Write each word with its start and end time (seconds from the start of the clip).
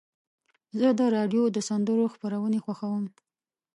زه 0.79 0.89
د 0.99 1.01
راډیو 1.15 1.43
د 1.51 1.57
سندرو 1.69 2.05
خپرونې 2.13 2.59
خوښوم. 2.65 3.05